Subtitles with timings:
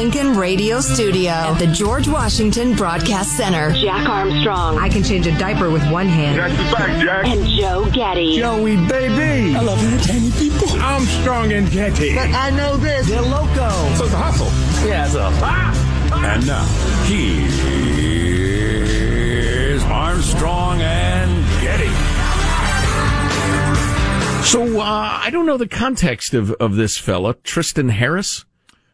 [0.00, 3.70] Lincoln Radio Studio at the George Washington Broadcast Center.
[3.74, 4.78] Jack Armstrong.
[4.78, 6.36] I can change a diaper with one hand.
[6.36, 7.26] Jack is back, Jack.
[7.26, 8.38] And Joe Getty.
[8.38, 9.54] Joey, baby.
[9.54, 10.70] I love you, tiny people.
[10.80, 12.14] Armstrong and Getty.
[12.14, 13.10] But I know this.
[13.10, 13.68] They're loco.
[13.96, 14.46] So it's a hustle.
[14.88, 15.28] Yeah, it's a.
[15.42, 16.34] Ah!
[16.34, 16.64] And now,
[17.04, 17.52] here's
[19.82, 21.90] Armstrong and Getty.
[24.46, 28.46] So uh, I don't know the context of, of this fella, Tristan Harris.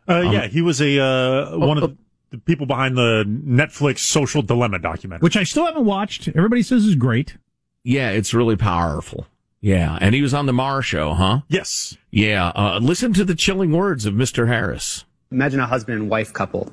[0.08, 1.96] Uh, yeah, um, he was a uh, one of
[2.30, 6.28] the people behind the Netflix Social Dilemma documentary, which I still haven't watched.
[6.28, 7.36] Everybody says is great.
[7.82, 9.26] Yeah, it's really powerful.
[9.60, 11.40] Yeah, and he was on the Maher show, huh?
[11.48, 11.96] Yes.
[12.10, 12.48] Yeah.
[12.48, 14.48] Uh, listen to the chilling words of Mr.
[14.48, 15.04] Harris.
[15.30, 16.72] Imagine a husband and wife couple.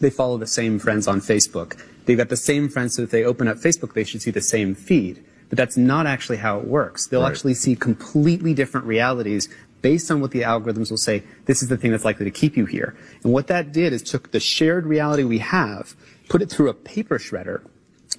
[0.00, 1.82] They follow the same friends on Facebook.
[2.04, 4.40] They've got the same friends, so if they open up Facebook, they should see the
[4.40, 5.24] same feed.
[5.48, 7.06] But that's not actually how it works.
[7.06, 7.30] They'll right.
[7.30, 9.48] actually see completely different realities
[9.82, 12.56] based on what the algorithms will say, this is the thing that's likely to keep
[12.56, 12.96] you here.
[13.22, 15.94] And what that did is took the shared reality we have,
[16.28, 17.62] put it through a paper shredder,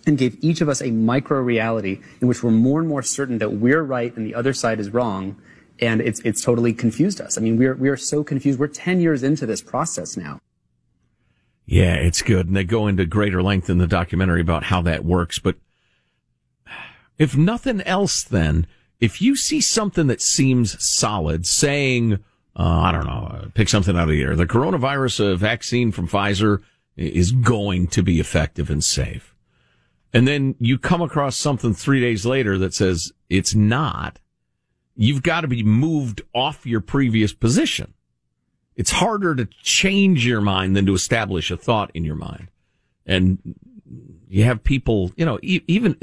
[0.06, 3.38] and gave each of us a micro reality in which we're more and more certain
[3.40, 5.36] that we're right and the other side is wrong.
[5.82, 7.38] And it's, it's totally confused us.
[7.38, 8.60] I mean, we're, we are so confused.
[8.60, 10.42] We're 10 years into this process now.
[11.66, 12.48] Yeah, it's good.
[12.48, 15.40] And they go into greater length in the documentary about how that works.
[15.40, 15.56] But
[17.18, 18.66] if nothing else, then,
[19.00, 22.14] if you see something that seems solid, saying,
[22.56, 26.08] uh, I don't know, pick something out of the air, the coronavirus uh, vaccine from
[26.08, 26.62] Pfizer
[26.98, 29.34] is going to be effective and safe.
[30.12, 34.20] And then you come across something three days later that says it's not.
[34.96, 37.94] You've got to be moved off your previous position.
[38.76, 42.50] It's harder to change your mind than to establish a thought in your mind.
[43.06, 43.56] And
[44.28, 45.98] you have people, you know, even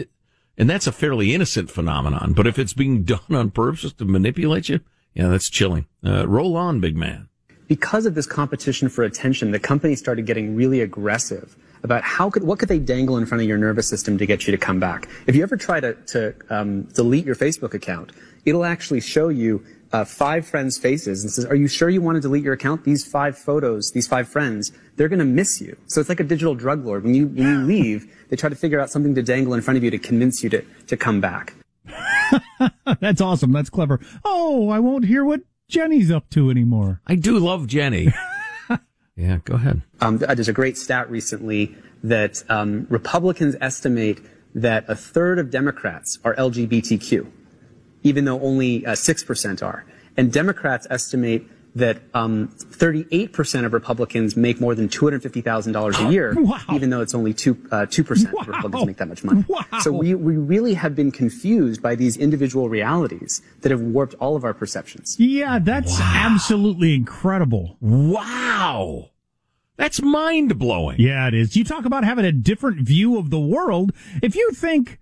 [0.58, 2.32] and that's a fairly innocent phenomenon.
[2.32, 4.80] But if it's being done on purpose to manipulate you,
[5.14, 5.86] yeah, that's chilling.
[6.04, 7.28] Uh, roll on, big man.
[7.68, 12.42] Because of this competition for attention, the company started getting really aggressive about how could
[12.44, 14.78] what could they dangle in front of your nervous system to get you to come
[14.78, 15.08] back.
[15.26, 18.12] If you ever try to, to um, delete your Facebook account,
[18.44, 19.64] it'll actually show you
[19.96, 22.84] uh, five friends' faces and says, "Are you sure you want to delete your account?
[22.84, 26.24] These five photos, these five friends, they're going to miss you." So it's like a
[26.24, 27.02] digital drug lord.
[27.02, 29.78] When you when you leave, they try to figure out something to dangle in front
[29.78, 31.54] of you to convince you to to come back.
[33.00, 33.52] That's awesome.
[33.52, 34.00] That's clever.
[34.22, 37.00] Oh, I won't hear what Jenny's up to anymore.
[37.06, 38.12] I do love Jenny.
[39.16, 39.82] yeah, go ahead.
[40.02, 44.20] Um, there's a great stat recently that um, Republicans estimate
[44.54, 47.30] that a third of Democrats are LGBTQ
[48.06, 49.84] even though only uh, 6% are.
[50.16, 56.58] And Democrats estimate that um, 38% of Republicans make more than $250,000 a year, wow.
[56.72, 58.40] even though it's only 2, uh, 2% wow.
[58.40, 59.44] of Republicans make that much money.
[59.46, 59.64] Wow.
[59.80, 64.36] So we, we really have been confused by these individual realities that have warped all
[64.36, 65.16] of our perceptions.
[65.18, 67.76] Yeah, that's absolutely incredible.
[67.80, 69.10] Wow.
[69.76, 70.98] That's mind blowing.
[70.98, 71.56] Yeah, it is.
[71.56, 73.92] You talk about having a different view of the world.
[74.22, 74.98] If you think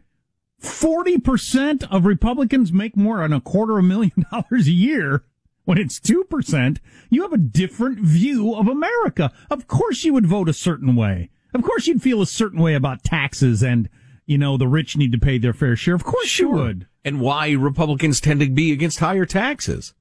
[0.64, 5.25] 40% of Republicans make more than a quarter of a million dollars a year.
[5.64, 9.32] When it's 2%, you have a different view of America.
[9.50, 11.30] Of course you would vote a certain way.
[11.54, 13.88] Of course you'd feel a certain way about taxes and,
[14.26, 15.94] you know, the rich need to pay their fair share.
[15.94, 16.47] Of course sure.
[16.47, 16.86] you would.
[17.04, 19.94] And why Republicans tend to be against higher taxes.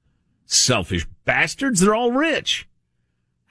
[0.46, 2.68] Selfish bastards, they're all rich.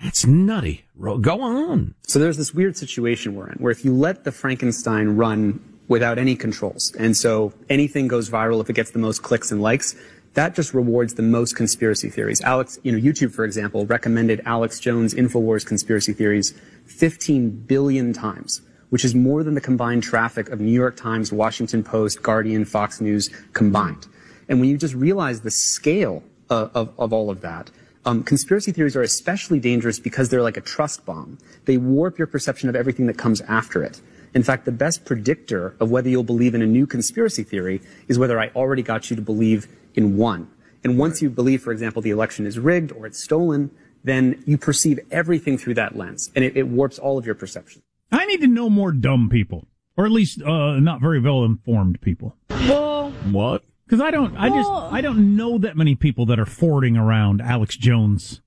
[0.01, 0.85] That's nutty.
[1.00, 1.95] Go on.
[2.06, 6.18] So there's this weird situation we're in where if you let the Frankenstein run without
[6.18, 6.94] any controls.
[6.98, 9.96] And so anything goes viral if it gets the most clicks and likes.
[10.34, 12.42] That just rewards the most conspiracy theories.
[12.42, 16.54] Alex, you know, YouTube, for example, recommended Alex Jones InfoWars conspiracy theories
[16.86, 21.84] 15 billion times, which is more than the combined traffic of New York Times, Washington
[21.84, 24.08] Post, Guardian, Fox News combined.
[24.50, 27.70] And when you just realize the scale of, of, of all of that,
[28.06, 31.38] um, conspiracy theories are especially dangerous because they're like a trust bomb.
[31.66, 34.02] They warp your perception of everything that comes after it.
[34.34, 38.18] In fact, the best predictor of whether you'll believe in a new conspiracy theory is
[38.18, 40.50] whether I already got you to believe in one.
[40.84, 43.72] And once you believe, for example, the election is rigged or it's stolen,
[44.04, 47.81] then you perceive everything through that lens and it, it warps all of your perception.
[48.12, 49.68] I need to know more dumb people,
[49.98, 52.36] or at least uh, not very well informed people.
[52.50, 53.63] Well, what?
[53.86, 57.42] Because I don't, I just, I don't know that many people that are fording around
[57.42, 58.42] Alex Jones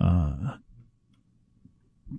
[0.00, 0.56] uh,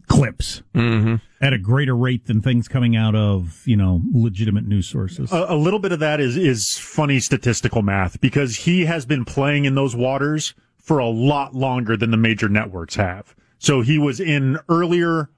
[0.07, 1.16] clips mm-hmm.
[1.42, 5.31] at a greater rate than things coming out of you know legitimate news sources.
[5.31, 9.25] A, a, little bit of that is is funny statistical math because he has been
[9.25, 13.36] playing in those waters for a lot longer than the major networks have.
[13.57, 15.30] So he was in earlier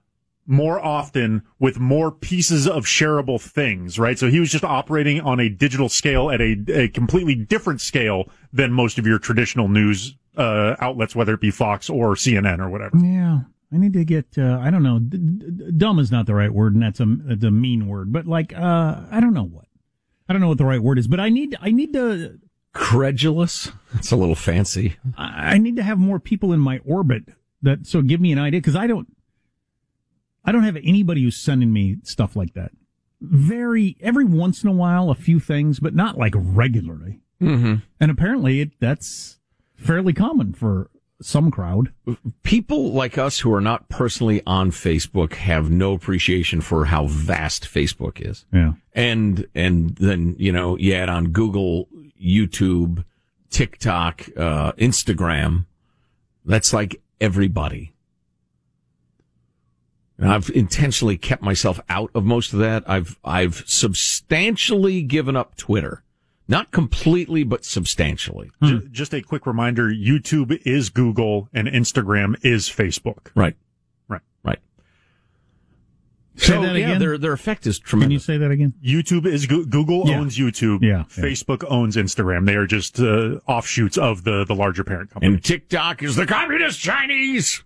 [0.48, 4.18] more often with more pieces of shareable things, right?
[4.18, 8.30] So he was just operating on a digital scale at a, a completely different scale
[8.54, 12.70] than most of your traditional news uh, outlets, whether it be Fox or CNN or
[12.70, 12.98] whatever.
[12.98, 13.42] Yeah.
[13.74, 14.38] I need to get.
[14.38, 15.00] Uh, I don't know.
[15.00, 18.12] D- d- dumb is not the right word, and that's a that's a mean word.
[18.12, 19.66] But like, uh, I don't know what.
[20.28, 21.08] I don't know what the right word is.
[21.08, 21.56] But I need.
[21.62, 22.40] I need to.
[22.74, 23.72] Credulous.
[23.94, 24.98] It's a little fancy.
[25.18, 27.24] I I need to have more people in my orbit
[27.62, 29.08] that so give me an idea because I don't.
[30.44, 32.72] I don't have anybody who's sending me stuff like that.
[33.22, 37.22] Very every once in a while, a few things, but not like regularly.
[37.42, 37.76] Mm-hmm.
[38.00, 39.40] And apparently, it, that's
[39.76, 40.90] fairly common for
[41.22, 41.92] some crowd.
[42.44, 47.64] People like us who are not personally on Facebook have no appreciation for how vast
[47.64, 48.46] Facebook is.
[48.52, 48.74] Yeah.
[48.94, 51.88] And, and then, you know, you add on Google,
[52.22, 53.06] YouTube,
[53.50, 55.66] TikTok, uh, Instagram.
[56.44, 57.94] That's like everybody.
[60.18, 62.90] And I've intentionally kept myself out of most of that.
[62.90, 66.04] I've, I've substantially given up Twitter.
[66.48, 68.52] Not completely, but substantially.
[68.64, 73.28] Ju- Just a quick reminder: YouTube is Google and Instagram is Facebook.
[73.36, 73.56] Right.
[74.08, 74.22] Right.
[74.44, 74.60] Right.
[76.36, 77.00] Say So, that yeah, again?
[77.00, 78.06] their, their effect is tremendous.
[78.06, 78.26] Can you tremendous.
[78.26, 78.74] say that again?
[79.26, 80.20] YouTube is Google Yeah.
[80.20, 80.82] owns YouTube.
[80.84, 81.04] Yeah, yeah.
[81.24, 82.46] Facebook owns Instagram.
[82.46, 85.34] They are just uh, offshoots of the the larger parent company.
[85.34, 87.64] And TikTok is the communist Chinese.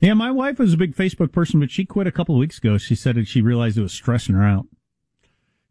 [0.00, 2.58] Yeah, my wife was a big Facebook person, but she quit a couple of weeks
[2.58, 2.76] ago.
[2.76, 4.66] She said that she realized it was stressing her out.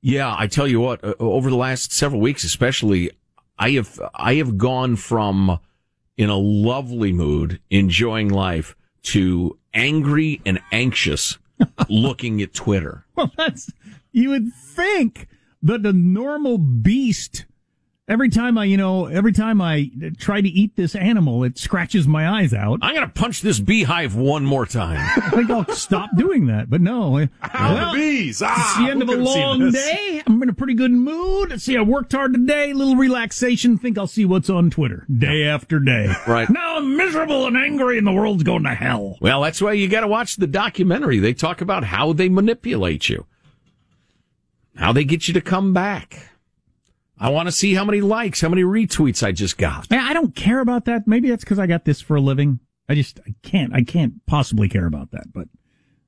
[0.08, 3.10] Yeah, I tell you what, uh, over the last several weeks, especially,
[3.58, 5.58] I have, I have gone from
[6.16, 8.76] in a lovely mood, enjoying life
[9.06, 11.40] to angry and anxious
[11.90, 13.04] looking at Twitter.
[13.16, 13.72] Well, that's
[14.12, 15.28] you would think
[15.64, 17.46] that the normal beast.
[18.08, 22.08] Every time I, you know, every time I try to eat this animal, it scratches
[22.08, 22.78] my eyes out.
[22.84, 24.98] I'm going to punch this beehive one more time.
[25.24, 26.70] I think I'll stop doing that.
[26.70, 28.44] But no, well, the bees!
[28.46, 30.22] Ah, it's the end of a long day.
[30.28, 31.50] I'm in a pretty good mood.
[31.50, 32.74] Let's see, I worked hard today.
[32.74, 33.80] Little relaxation.
[33.80, 36.14] Think I'll see what's on Twitter day after day.
[36.28, 36.48] Right.
[36.48, 39.18] Now I'm miserable and angry, and the world's going to hell.
[39.20, 41.18] Well, that's why you got to watch the documentary.
[41.18, 43.26] They talk about how they manipulate you,
[44.76, 46.30] how they get you to come back.
[47.18, 49.88] I want to see how many likes, how many retweets I just got.
[49.92, 51.08] I I don't care about that.
[51.08, 52.60] Maybe that's because I got this for a living.
[52.90, 55.32] I just I can't I can't possibly care about that.
[55.34, 55.48] But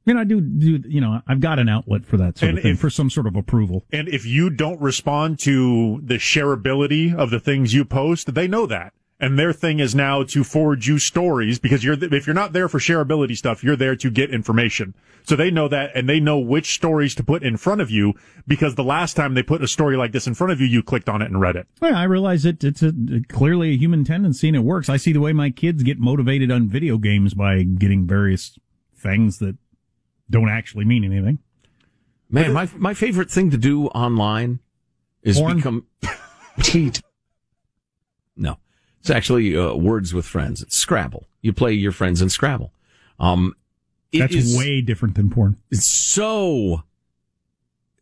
[0.06, 2.58] you know I do do you know I've got an outlet for that sort And
[2.58, 3.86] of thing if- for some sort of approval.
[3.92, 8.66] And if you don't respond to the shareability of the things you post, they know
[8.68, 8.94] that.
[9.20, 12.54] And their thing is now to forward you stories because you're, th- if you're not
[12.54, 14.94] there for shareability stuff, you're there to get information.
[15.24, 18.14] So they know that and they know which stories to put in front of you
[18.48, 20.84] because the last time they put a story like this in front of you, you
[20.84, 21.68] clicked on it and read it.
[21.82, 22.94] Well, I realize it, it's a,
[23.28, 24.88] clearly a human tendency and it works.
[24.88, 28.60] I see the way my kids get motivated on video games by getting various
[28.96, 29.58] things that
[30.30, 31.40] don't actually mean anything.
[32.30, 34.60] Man, my my favorite thing to do online
[35.24, 35.58] is Porn?
[35.58, 35.88] become
[36.62, 37.02] Teat.
[38.36, 38.58] no.
[39.08, 40.62] It's actually uh, words with friends.
[40.62, 41.28] It's Scrabble.
[41.42, 42.74] You play your friends in Scrabble.
[43.22, 43.56] Um,
[44.12, 45.56] That's is- way different than porn.
[45.72, 46.84] it's so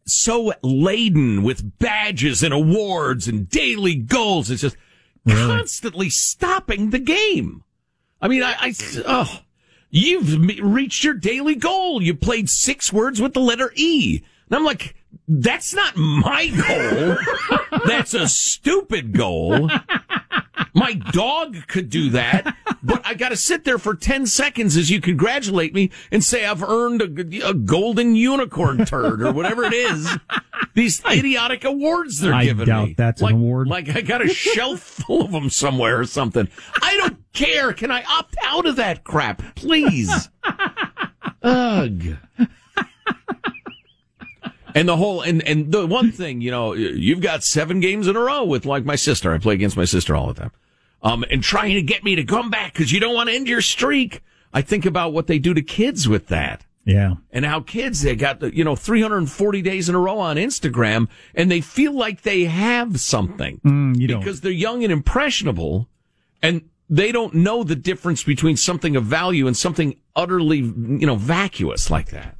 [0.07, 4.49] so laden with badges and awards and daily goals.
[4.49, 4.77] It's just
[5.25, 5.45] Really?
[5.45, 7.63] constantly stopping the game.
[8.19, 8.73] I mean, I, I
[9.05, 9.39] oh,
[9.91, 12.01] you've m- reached your daily goal.
[12.01, 14.23] You played six words with the letter E.
[14.49, 14.95] And I'm like,
[15.27, 17.79] that's not my goal.
[17.85, 19.69] that's a stupid goal.
[20.75, 22.53] My dog could do that,
[22.83, 26.45] but I got to sit there for 10 seconds as you congratulate me and say
[26.45, 30.17] I've earned a, a golden unicorn turd or whatever it is.
[30.73, 32.95] These idiotic awards they're I giving doubt me.
[32.97, 33.69] that's an like, award.
[33.69, 36.49] Like I got a shelf full of them somewhere or something.
[36.81, 37.71] I don't care.
[37.71, 40.29] Can I opt out of that crap, please?
[41.41, 42.17] Ugh.
[44.75, 48.17] And the whole and and the one thing, you know, you've got seven games in
[48.17, 49.33] a row with like my sister.
[49.33, 50.51] I play against my sister all the time.
[51.05, 53.47] Um, and trying to get me to come back because you don't want to end
[53.47, 54.21] your streak.
[54.53, 57.15] I think about what they do to kids with that Yeah.
[57.31, 61.07] and how kids they got the, you know 340 days in a row on Instagram
[61.35, 64.19] and they feel like they have something Mm, you don't.
[64.21, 65.87] because they're young and impressionable
[66.41, 71.15] and they don't know the difference between something of value and something utterly you know
[71.17, 72.35] vacuous like that.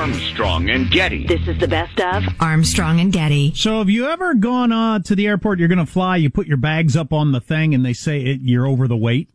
[0.00, 1.26] Armstrong and Getty.
[1.26, 2.22] This is the best of.
[2.40, 3.52] Armstrong and Getty.
[3.54, 5.58] So have you ever gone uh, to the airport?
[5.58, 6.16] You're going to fly.
[6.16, 8.96] You put your bags up on the thing, and they say it, you're over the
[8.96, 9.28] weight,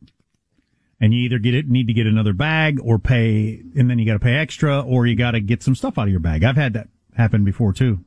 [0.99, 4.07] and you either get it need to get another bag or pay, and then you
[4.07, 6.43] got to pay extra, or you got to get some stuff out of your bag.
[6.43, 7.99] I've had that happen before too.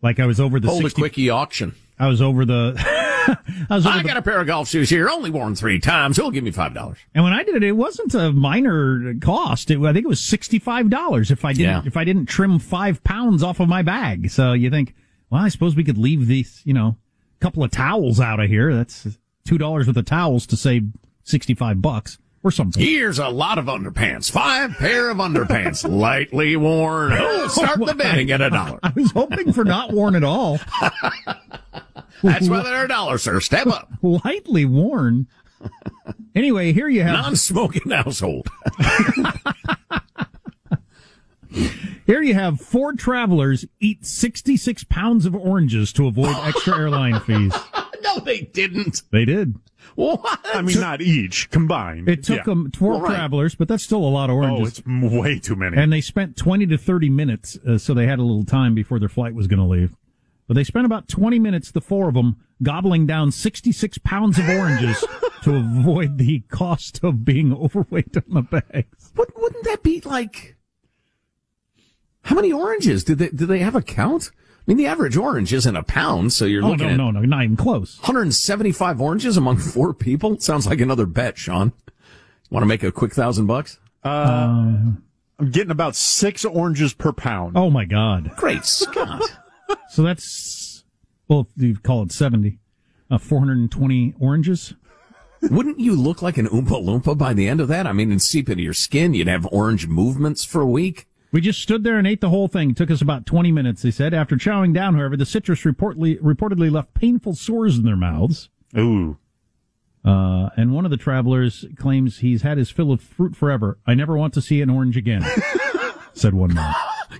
[0.00, 1.74] Like I was over the Hold 60 a quickie auction.
[1.98, 2.82] I was over the.
[3.28, 3.38] I
[3.70, 6.16] I got a pair of golf shoes here, only worn three times.
[6.16, 6.98] He'll give me five dollars.
[7.14, 9.70] and when I did it, it wasn't a minor cost.
[9.70, 11.82] It, I think it was sixty five dollars if I didn't Yeah.
[11.84, 14.30] if I didn't trim five pounds off of my bag.
[14.30, 14.94] So you think,
[15.30, 16.96] well, I suppose we could leave these, you know,
[17.40, 18.74] a couple of towels out of here.
[18.74, 19.06] That's
[19.44, 20.84] two dollars worth of towels to save
[21.24, 22.82] sixty five bucks or something.
[22.84, 24.28] Here's a lot of underpants.
[24.30, 27.12] Five pair of underpants, lightly worn.
[27.12, 28.80] Oh, start the bidding at a dollar.
[28.82, 30.58] I was hoping for not worn at all.
[32.22, 33.40] That's why they're a dollar, sir.
[33.40, 33.90] Step up.
[34.02, 35.26] Lightly worn.
[36.34, 38.48] Anyway, here you have Non-smoking household.
[42.06, 47.20] here you have four travelers eat sixty six pounds of oranges to avoid extra airline
[47.26, 47.52] fees.
[48.02, 49.02] no, they didn't.
[49.10, 49.54] They did.
[49.94, 50.20] What?
[50.54, 52.08] I mean, not each combined.
[52.08, 52.42] It took Yeah.
[52.44, 53.14] them four Well, right.
[53.14, 54.52] travelers, but that's still a lot of oranges.
[54.52, 54.78] Oh, oranges.
[54.78, 55.76] it's m- way too many.
[55.76, 58.98] and they spent 20 to 30 minutes, uh, so they had a little time before
[58.98, 59.94] their flight was going to leave.
[60.48, 64.48] But they spent about 20 minutes, the four of them, gobbling down 66 pounds of
[64.48, 65.04] oranges
[65.42, 69.12] to avoid the cost of being overweight on the bags.
[69.14, 70.56] But wouldn't that be like?
[72.24, 73.28] How many oranges did they?
[73.28, 74.30] Did they have a count?
[74.34, 77.10] I mean, the average orange isn't a pound, so you're Oh, looking no, at no,
[77.10, 77.98] no, not even close.
[77.98, 80.38] 175 oranges among four people.
[80.38, 81.72] Sounds like another bet, Sean.
[82.50, 83.78] Want to make a quick thousand bucks?
[84.04, 84.58] Uh, uh,
[85.40, 87.56] I'm getting about six oranges per pound.
[87.56, 88.30] Oh, my God.
[88.36, 89.22] Great Scott!
[89.90, 90.84] So that's,
[91.28, 92.58] well, you call it 70.
[93.10, 94.74] Uh, 420 oranges?
[95.42, 97.86] Wouldn't you look like an Oompa Loompa by the end of that?
[97.86, 99.12] I mean, it'd seep into your skin.
[99.12, 101.08] You'd have orange movements for a week.
[101.32, 102.70] We just stood there and ate the whole thing.
[102.70, 104.14] It took us about 20 minutes, they said.
[104.14, 108.50] After chowing down, however, the citrus reportedly, reportedly left painful sores in their mouths.
[108.78, 109.18] Ooh.
[110.04, 113.78] Uh, and one of the travelers claims he's had his fill of fruit forever.
[113.86, 115.24] I never want to see an orange again,
[116.12, 116.74] said one man.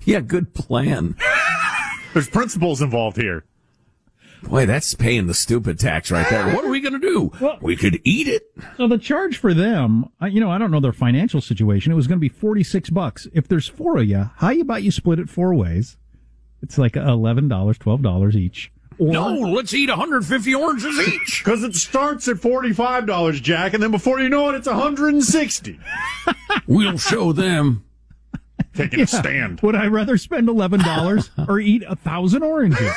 [0.05, 1.17] Yeah, good plan.
[2.12, 3.45] There's principles involved here.
[4.42, 6.52] Boy, that's paying the stupid tax right there.
[6.52, 7.31] What are we going to do?
[7.61, 8.52] We could eat it.
[8.76, 11.92] So the charge for them, you know, I don't know their financial situation.
[11.92, 13.28] It was going to be 46 bucks.
[13.33, 15.97] If there's four of you, how you about you split it four ways?
[16.61, 18.73] It's like $11, $12 each.
[18.99, 21.42] Or, No, let's eat 150 oranges each.
[21.45, 25.78] Because it starts at $45, Jack, and then before you know it, it's 160
[26.66, 27.85] We'll show them.
[28.75, 29.61] Taking a stand.
[29.61, 32.91] Would I rather spend $11 or eat a thousand oranges?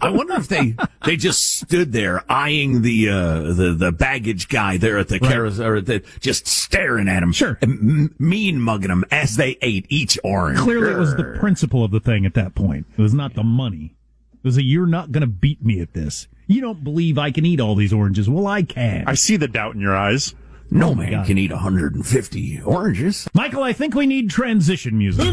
[0.00, 0.74] I wonder if they
[1.04, 5.66] they just stood there eyeing the uh, the the baggage guy there at the carousel,
[5.66, 7.58] or the, just staring at him, Sure.
[7.62, 10.58] m- mean mugging him as they ate each orange.
[10.60, 12.86] Clearly, it was the principle of the thing at that point.
[12.96, 13.96] It was not the money.
[14.34, 16.28] It was a, you're not going to beat me at this.
[16.46, 18.28] You don't believe I can eat all these oranges.
[18.30, 19.04] Well, I can.
[19.06, 20.32] I see the doubt in your eyes.
[20.70, 21.26] No man God.
[21.26, 23.28] can eat 150 oranges.
[23.34, 25.24] Michael, I think we need transition music.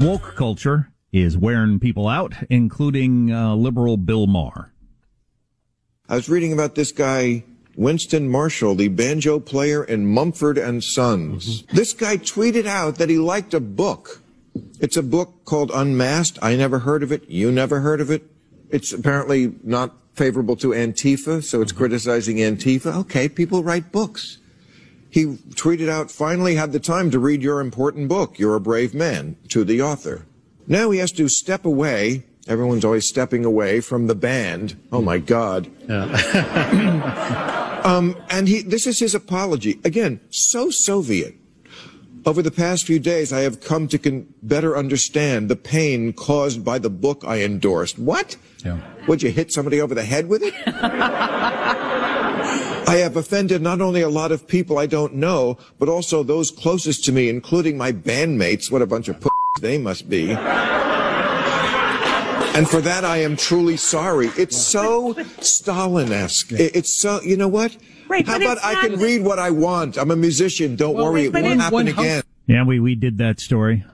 [0.00, 4.72] Woke culture is wearing people out, including uh, liberal Bill Maher.
[6.08, 7.44] I was reading about this guy,
[7.76, 11.62] Winston Marshall, the banjo player in Mumford and Sons.
[11.66, 14.22] This guy tweeted out that he liked a book.
[14.80, 16.38] It's a book called Unmasked.
[16.42, 17.28] I never heard of it.
[17.28, 18.24] You never heard of it.
[18.70, 22.94] It's apparently not favorable to Antifa, so it's criticizing Antifa.
[23.00, 24.38] Okay, people write books.
[25.10, 28.94] He tweeted out, finally had the time to read your important book, You're a Brave
[28.94, 30.24] Man, to the author.
[30.66, 32.24] Now he has to step away.
[32.48, 34.80] Everyone's always stepping away from the band.
[34.90, 35.66] Oh my God.
[37.84, 39.80] um, and he, this is his apology.
[39.84, 41.34] Again, so Soviet.
[42.24, 46.78] Over the past few days, I have come to better understand the pain caused by
[46.78, 47.98] the book I endorsed.
[47.98, 48.36] What?
[49.08, 50.54] Would you hit somebody over the head with it?
[52.88, 56.52] I have offended not only a lot of people I don't know, but also those
[56.52, 58.70] closest to me, including my bandmates.
[58.70, 59.28] What a bunch of p-
[59.60, 60.28] they must be.
[62.54, 64.28] And for that, I am truly sorry.
[64.36, 66.52] It's so Stalin-esque.
[66.52, 67.76] It- It's so, you know what?
[68.08, 69.96] Right, How about I can read what I want?
[69.96, 70.76] I'm a musician.
[70.76, 71.24] Don't Well, worry.
[71.24, 72.22] It won't happen again.
[72.46, 73.84] Yeah, we, we did that story.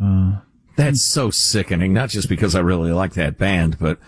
[0.00, 0.36] Uh,
[0.76, 1.92] That's so sickening.
[1.92, 3.98] Not just because I really like that band, but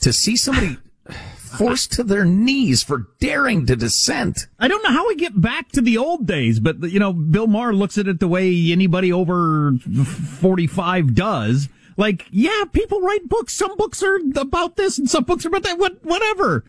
[0.00, 0.76] to see somebody
[1.36, 4.48] forced to their knees for daring to dissent.
[4.58, 7.46] I don't know how we get back to the old days, but you know, Bill
[7.46, 11.70] Maher looks at it the way anybody over 45 does.
[11.96, 13.54] Like, yeah, people write books.
[13.54, 15.78] Some books are about this and some books are about that.
[15.78, 16.64] What, whatever.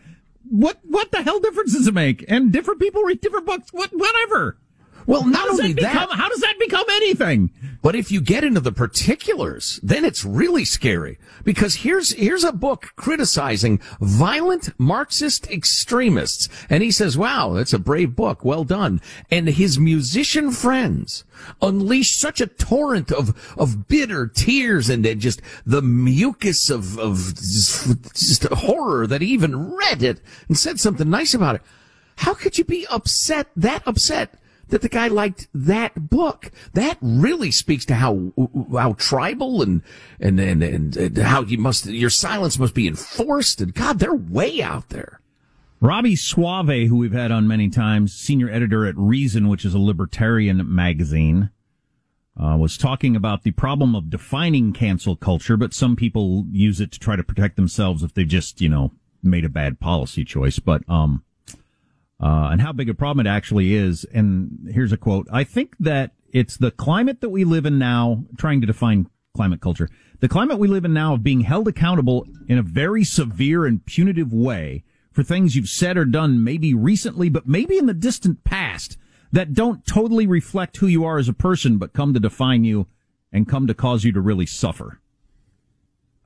[0.48, 2.24] What, what the hell difference does it make?
[2.28, 3.72] And different people read different books.
[3.72, 4.56] What, whatever.
[5.08, 7.50] Well, not does only that become, that, how does that become anything?
[7.80, 11.18] but if you get into the particulars, then it's really scary.
[11.44, 16.48] Because here's, here's a book criticizing violent Marxist extremists.
[16.68, 18.44] And he says, wow, that's a brave book.
[18.44, 19.00] Well done.
[19.30, 21.24] And his musician friends
[21.62, 27.34] unleash such a torrent of, of bitter tears and then just the mucus of, of
[27.36, 31.62] just, just horror that he even read it and said something nice about it.
[32.16, 34.34] How could you be upset, that upset,
[34.68, 36.50] that the guy liked that book.
[36.74, 38.32] That really speaks to how
[38.72, 39.82] how tribal and
[40.20, 43.60] and and, and, and how you must your silence must be enforced.
[43.60, 45.20] And God, they're way out there.
[45.80, 49.78] Robby Soave, who we've had on many times, senior editor at Reason, which is a
[49.78, 51.50] libertarian magazine,
[52.36, 56.90] uh, was talking about the problem of defining cancel culture, but some people use it
[56.92, 58.90] to try to protect themselves if they just, you know,
[59.22, 60.58] made a bad policy choice.
[60.58, 61.22] But, um,
[62.20, 64.04] uh, and how big a problem it actually is.
[64.12, 65.26] And here's a quote.
[65.32, 69.60] I think that it's the climate that we live in now, trying to define climate
[69.60, 69.88] culture.
[70.20, 73.84] The climate we live in now of being held accountable in a very severe and
[73.86, 74.82] punitive way
[75.12, 78.96] for things you've said or done maybe recently, but maybe in the distant past
[79.32, 82.86] that don't totally reflect who you are as a person, but come to define you
[83.32, 85.00] and come to cause you to really suffer.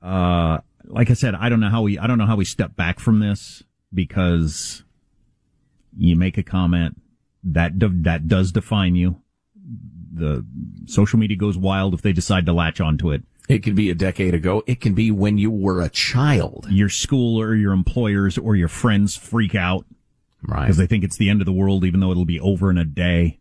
[0.01, 2.75] Uh, like I said, I don't know how we, I don't know how we step
[2.75, 4.82] back from this because
[5.97, 7.01] you make a comment
[7.43, 9.21] that, that does define you.
[10.13, 10.45] The
[10.85, 13.23] social media goes wild if they decide to latch onto it.
[13.49, 14.63] It could be a decade ago.
[14.67, 16.67] It can be when you were a child.
[16.69, 19.85] Your school or your employers or your friends freak out.
[20.41, 20.61] Right.
[20.61, 22.77] Because they think it's the end of the world, even though it'll be over in
[22.77, 23.39] a day.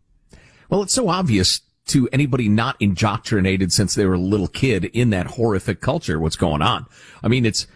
[0.71, 5.11] Well, it's so obvious to anybody not indoctrinated since they were a little kid in
[5.11, 6.87] that horrific culture what's going on.
[7.23, 7.67] I mean, it's,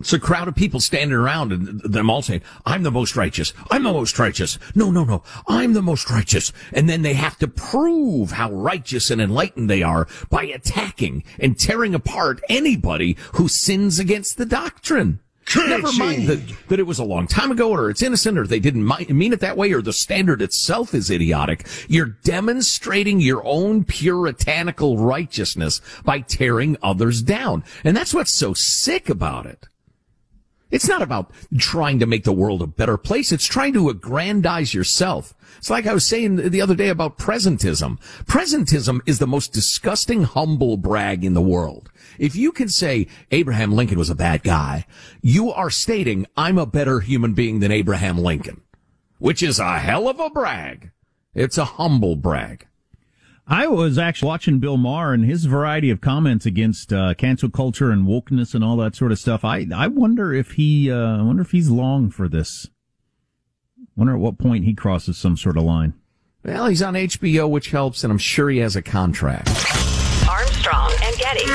[0.00, 3.52] it's a crowd of people standing around and them all saying, I'm the most righteous.
[3.70, 4.58] I'm the most righteous.
[4.74, 5.22] No, no, no.
[5.46, 6.52] I'm the most righteous.
[6.72, 11.58] And then they have to prove how righteous and enlightened they are by attacking and
[11.58, 15.20] tearing apart anybody who sins against the doctrine.
[15.54, 18.58] Never mind that, that it was a long time ago or it's innocent or they
[18.58, 21.66] didn't mean it that way or the standard itself is idiotic.
[21.86, 27.62] You're demonstrating your own puritanical righteousness by tearing others down.
[27.84, 29.68] And that's what's so sick about it.
[30.74, 33.30] It's not about trying to make the world a better place.
[33.30, 35.32] It's trying to aggrandize yourself.
[35.56, 38.00] It's like I was saying the other day about presentism.
[38.24, 41.90] Presentism is the most disgusting humble brag in the world.
[42.18, 44.84] If you can say Abraham Lincoln was a bad guy,
[45.22, 48.60] you are stating I'm a better human being than Abraham Lincoln,
[49.18, 50.90] which is a hell of a brag.
[51.34, 52.66] It's a humble brag.
[53.46, 57.90] I was actually watching Bill Maher and his variety of comments against uh, cancel culture
[57.90, 59.44] and wokeness and all that sort of stuff.
[59.44, 62.68] I I wonder if he uh, I wonder if he's long for this.
[63.96, 65.94] Wonder at what point he crosses some sort of line.
[66.42, 69.48] Well, he's on HBO, which helps, and I'm sure he has a contract.
[70.28, 71.50] Armstrong and Getty.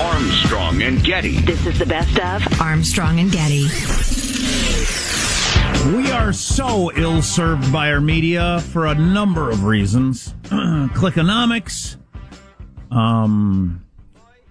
[0.00, 1.40] Armstrong and Getty.
[1.40, 3.66] This is the best of Armstrong and Getty.
[5.92, 10.34] We are so ill served by our media for a number of reasons.
[10.44, 11.96] Clickonomics,
[12.90, 13.84] um,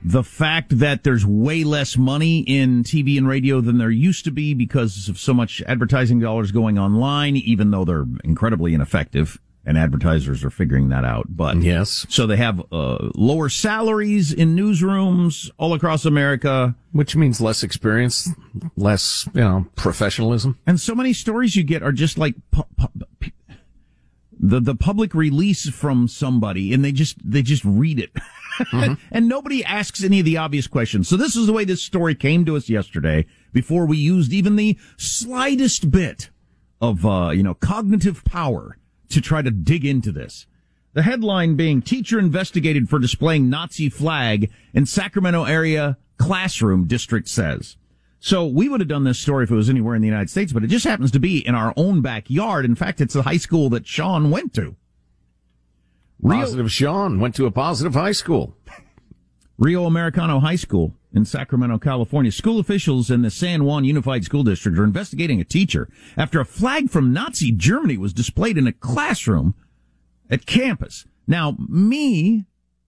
[0.04, 4.32] the fact that there's way less money in TV and radio than there used to
[4.32, 9.40] be because of so much advertising dollars going online, even though they're incredibly ineffective.
[9.66, 11.28] And advertisers are figuring that out.
[11.30, 17.40] But yes, so they have uh, lower salaries in newsrooms all across America, which means
[17.40, 18.30] less experience,
[18.76, 20.60] less you know professionalism.
[20.68, 23.08] And so many stories you get are just like pu- pu-
[24.44, 28.94] the the public release from somebody, and they just they just read it, mm-hmm.
[29.12, 31.08] and nobody asks any of the obvious questions.
[31.08, 33.26] So this is the way this story came to us yesterday.
[33.54, 36.30] Before we used even the slightest bit
[36.82, 38.78] of uh, you know cognitive power
[39.10, 40.46] to try to dig into this.
[40.94, 47.78] The headline being teacher investigated for displaying Nazi flag in Sacramento area classroom district says.
[48.20, 50.54] So we would have done this story if it was anywhere in the United States,
[50.54, 52.64] but it just happens to be in our own backyard.
[52.64, 54.76] In fact, it's the high school that Sean went to.
[56.40, 58.56] Positive Sean went to a positive high school.
[59.58, 62.32] Rio Americano High School in Sacramento, California.
[62.32, 65.88] School officials in the San Juan Unified School District are investigating a teacher
[66.18, 69.54] after a flag from Nazi Germany was displayed in a classroom
[70.30, 71.06] at campus.
[71.28, 72.46] Now, me,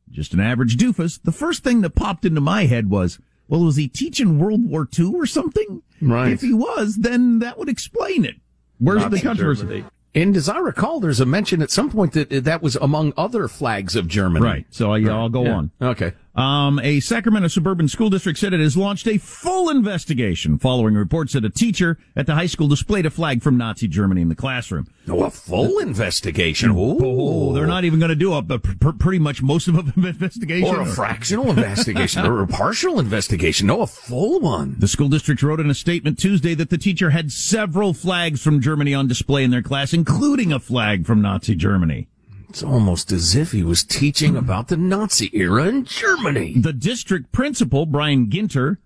[0.10, 3.76] just an average doofus, the first thing that popped into my head was, well, was
[3.76, 5.84] he teaching World War II or something?
[6.02, 6.32] Right.
[6.32, 8.36] If he was, then that would explain it.
[8.80, 9.62] Where's Nazi the controversy?
[9.62, 9.86] Germany.
[10.16, 13.48] And as I recall, there's a mention at some point that that was among other
[13.50, 14.44] flags of Germany.
[14.44, 14.66] Right.
[14.70, 15.54] So I, will go yeah.
[15.54, 15.72] on.
[15.82, 16.14] Okay.
[16.36, 21.32] Um, a Sacramento suburban school district said it has launched a full investigation following reports
[21.32, 24.36] that a teacher at the high school displayed a flag from Nazi Germany in the
[24.36, 24.88] classroom.
[25.08, 26.72] Oh, a full investigation.
[26.72, 27.00] Ooh.
[27.02, 29.94] Oh, they're not even going to do a, a pr- pretty much most of an
[30.06, 30.76] investigation.
[30.76, 33.68] Or a fractional investigation or a partial investigation.
[33.68, 34.76] No, a full one.
[34.78, 38.60] The school district wrote in a statement Tuesday that the teacher had several flags from
[38.60, 42.10] Germany on display in their class, including a flag from Nazi Germany.
[42.50, 46.54] It's almost as if he was teaching about the Nazi era in Germany.
[46.58, 48.78] The district principal, Brian Ginter,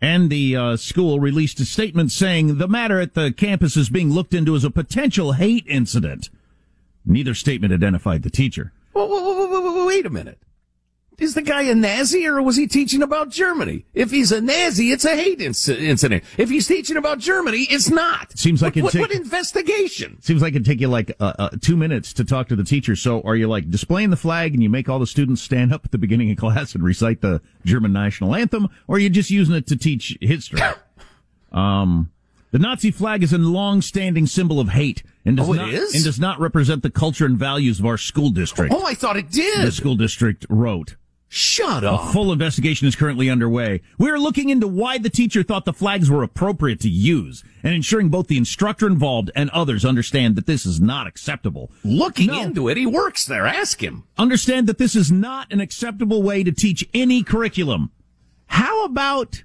[0.00, 4.12] And the uh, school released a statement saying the matter at the campus is being
[4.12, 6.30] looked into as a potential hate incident.
[7.04, 8.72] Neither statement identified the teacher.
[8.92, 10.38] Whoa, whoa, whoa, whoa, whoa, wait a minute.
[11.18, 13.84] Is the guy a Nazi or was he teaching about Germany?
[13.92, 16.22] If he's a Nazi, it's a hate inc- incident.
[16.36, 18.38] If he's teaching about Germany, it's not.
[18.38, 20.22] Seems like what, take- what investigation?
[20.22, 22.94] Seems like it'd take you like uh, uh, two minutes to talk to the teacher.
[22.94, 25.84] So are you like displaying the flag and you make all the students stand up
[25.84, 29.30] at the beginning of class and recite the German national anthem, or are you just
[29.30, 30.60] using it to teach history?
[31.52, 32.12] um,
[32.52, 35.94] the Nazi flag is a long-standing symbol of hate and does Oh, it not is?
[35.96, 38.72] and does not represent the culture and values of our school district.
[38.72, 39.66] Oh, I thought it did.
[39.66, 40.94] The school district wrote.
[41.30, 42.08] Shut up.
[42.08, 43.82] A full investigation is currently underway.
[43.98, 47.74] We are looking into why the teacher thought the flags were appropriate to use and
[47.74, 51.70] ensuring both the instructor involved and others understand that this is not acceptable.
[51.84, 52.42] Looking No.
[52.42, 53.46] into it, he works there.
[53.46, 54.04] Ask him.
[54.16, 57.90] Understand that this is not an acceptable way to teach any curriculum.
[58.46, 59.44] How about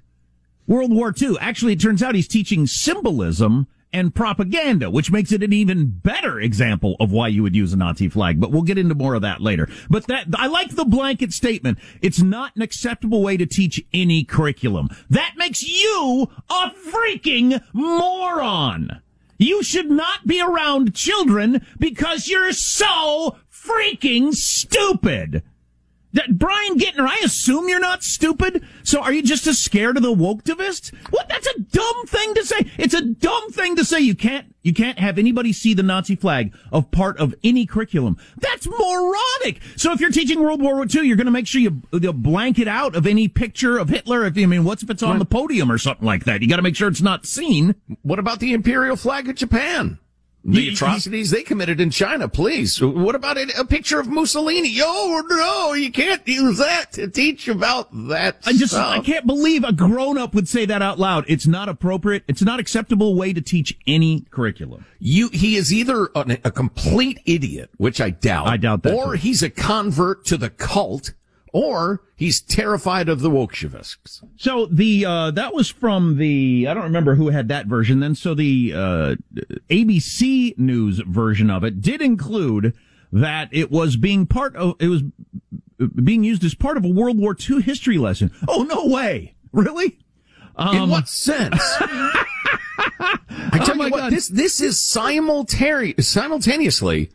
[0.66, 1.36] World War II?
[1.38, 6.40] Actually, it turns out he's teaching symbolism and propaganda, which makes it an even better
[6.40, 8.40] example of why you would use a Nazi flag.
[8.40, 9.68] But we'll get into more of that later.
[9.88, 11.78] But that, I like the blanket statement.
[12.02, 14.88] It's not an acceptable way to teach any curriculum.
[15.08, 19.00] That makes you a freaking moron.
[19.38, 25.44] You should not be around children because you're so freaking stupid.
[26.14, 28.64] That Brian Ginter, I assume you're not stupid.
[28.84, 30.94] So are you just as scared of the woketivists?
[31.10, 31.28] What?
[31.28, 32.70] That's a dumb thing to say.
[32.78, 33.98] It's a dumb thing to say.
[33.98, 38.16] You can't, you can't have anybody see the Nazi flag of part of any curriculum.
[38.38, 39.60] That's moronic.
[39.74, 42.60] So if you're teaching World War II, you're going to make sure you, you blank
[42.60, 44.24] it out of any picture of Hitler.
[44.24, 46.42] If I mean, what's if it's on the podium or something like that?
[46.42, 47.74] You got to make sure it's not seen.
[48.02, 49.98] What about the imperial flag of Japan?
[50.46, 52.78] The atrocities they committed in China, please.
[52.82, 54.76] What about a, a picture of Mussolini?
[54.82, 58.86] Oh, no, you can't use that to teach about that I just, stuff.
[58.86, 61.24] I can't believe a grown up would say that out loud.
[61.28, 62.24] It's not appropriate.
[62.28, 64.84] It's not acceptable way to teach any curriculum.
[64.98, 68.46] You, he is either an, a complete idiot, which I doubt.
[68.46, 69.18] I doubt that, Or too.
[69.22, 71.14] he's a convert to the cult,
[71.54, 74.20] or he's terrified of the Bolsheviks.
[74.36, 78.14] So the uh, that was from the I don't remember who had that version then.
[78.16, 79.14] So the uh,
[79.70, 82.74] ABC News version of it did include
[83.12, 85.02] that it was being part of it was
[86.02, 88.32] being used as part of a World War II history lesson.
[88.48, 89.34] Oh no way!
[89.52, 89.98] Really?
[90.56, 91.56] Um, In what sense?
[91.80, 94.12] I tell Oh, you what, God.
[94.12, 97.10] this this is simultane- simultaneously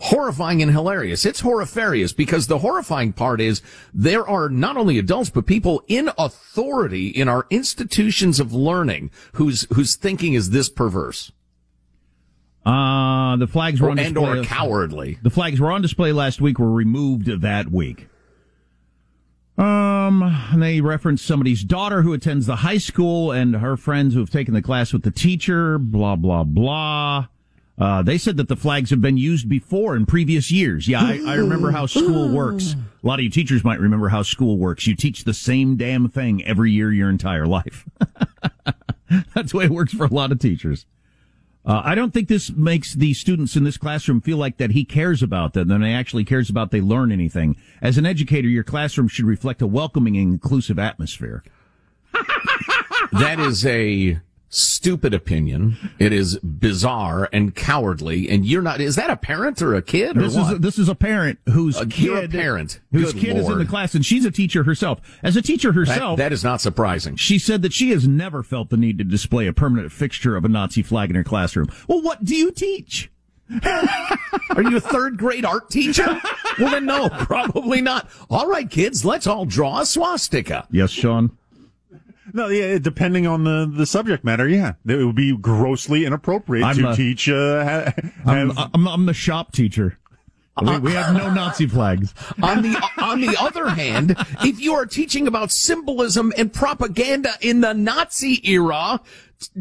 [0.00, 1.26] horrifying and hilarious.
[1.26, 3.60] It's horrifarious because the horrifying part is
[3.92, 9.66] there are not only adults but people in authority in our institutions of learning whose
[9.72, 11.32] whose thinking is this perverse
[12.64, 14.38] Uh, the flags were on and display.
[14.40, 15.18] or cowardly.
[15.22, 16.58] The flags were on display last week.
[16.58, 18.08] Were removed that week.
[19.56, 24.20] Um, and they referenced somebody's daughter who attends the high school and her friends who
[24.20, 25.78] have taken the class with the teacher.
[25.78, 27.26] Blah blah blah.
[27.78, 30.88] Uh, they said that the flags have been used before in previous years.
[30.88, 32.74] Yeah, I, I remember how school works.
[32.74, 34.86] A lot of you teachers might remember how school works.
[34.86, 37.88] You teach the same damn thing every year your entire life.
[39.34, 40.86] That's the way it works for a lot of teachers.
[41.64, 44.84] Uh, I don't think this makes the students in this classroom feel like that he
[44.84, 47.56] cares about them and he actually cares about they learn anything.
[47.80, 51.44] As an educator, your classroom should reflect a welcoming and inclusive atmosphere.
[53.12, 55.76] That is a stupid opinion.
[55.98, 58.28] It is bizarre and cowardly.
[58.30, 58.80] And you're not.
[58.80, 60.54] Is that a parent or a kid or This what?
[60.54, 62.80] is this is a parent whose Uh, kid you're a parent.
[62.92, 65.00] whose Good kid is in the class and she's a teacher herself.
[65.22, 67.16] As a teacher That- herself, that is not surprising.
[67.16, 70.44] She said that she has never felt the need to display a permanent fixture of
[70.44, 71.68] a Nazi flag in her classroom.
[71.86, 73.10] Well, what do you teach?
[73.64, 76.20] Are you a third grade art teacher?
[76.58, 78.08] well, then no, probably not.
[78.30, 80.66] All right, kids, let's all draw a swastika.
[80.70, 81.30] Yes, Sean.
[82.38, 86.76] No, yeah, depending on the, the subject matter, yeah, it would be grossly inappropriate I'm
[86.76, 87.28] to a- teach.
[87.28, 87.92] Uh, ha-
[88.24, 89.98] I'm, have- I'm, I'm the shop teacher.
[90.60, 92.12] We, we have no Nazi flags.
[92.42, 97.60] On the on the other hand, if you are teaching about symbolism and propaganda in
[97.60, 99.10] the Nazi era, t-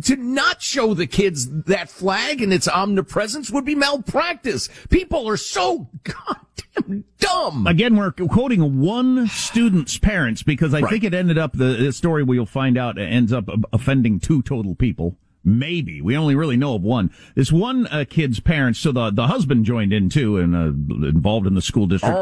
[0.03, 4.69] to not show the kids that flag and its omnipresence would be malpractice.
[4.89, 7.67] People are so goddamn dumb.
[7.67, 10.89] Again, we're quoting one student's parents because I Right.
[10.91, 14.73] think it ended up the, the story we'll find out ends up offending two total
[14.75, 15.15] people.
[15.47, 17.09] Maybe we only really know of one.
[17.33, 21.47] This one uh, kid's parents, so the the husband joined in too and uh, involved
[21.47, 22.17] in the school district.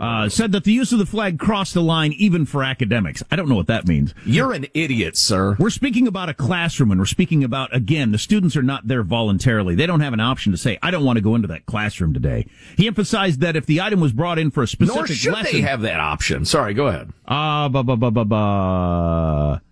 [0.00, 3.22] Uh, said that the use of the flag crossed the line even for academics.
[3.30, 4.14] I don't know what that means.
[4.24, 5.56] You're an idiot, sir.
[5.58, 9.02] We're speaking about a classroom and we're speaking about, again, the students are not there
[9.02, 9.74] voluntarily.
[9.74, 12.14] They don't have an option to say, I don't want to go into that classroom
[12.14, 12.46] today.
[12.78, 15.52] He emphasized that if the item was brought in for a specific Nor should lesson.
[15.52, 16.46] they have that option.
[16.46, 17.12] Sorry, go ahead.
[17.28, 19.62] Ah, ba ba ba ba ba.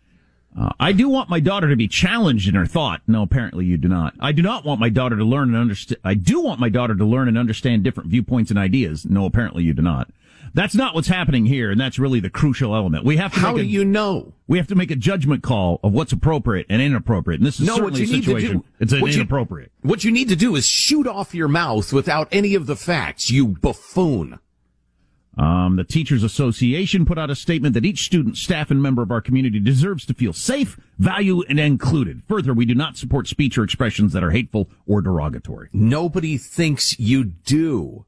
[0.56, 3.00] Uh, I do want my daughter to be challenged in her thought.
[3.08, 4.14] No, apparently you do not.
[4.20, 5.98] I do not want my daughter to learn and understand.
[6.04, 9.04] I do want my daughter to learn and understand different viewpoints and ideas.
[9.04, 10.10] No, apparently you do not.
[10.52, 13.04] That's not what's happening here, and that's really the crucial element.
[13.04, 13.40] We have to.
[13.40, 14.34] How make do a, you know?
[14.46, 17.40] We have to make a judgment call of what's appropriate and inappropriate.
[17.40, 18.58] And this is No, certainly a situation.
[18.58, 19.72] do- It's an what you- inappropriate.
[19.82, 23.32] What you need to do is shoot off your mouth without any of the facts,
[23.32, 24.38] you buffoon.
[25.36, 29.10] Um, the Teachers Association put out a statement that each student, staff, and member of
[29.10, 32.22] our community deserves to feel safe, valued, and included.
[32.28, 35.68] Further, we do not support speech or expressions that are hateful or derogatory.
[35.72, 38.06] Nobody thinks you do.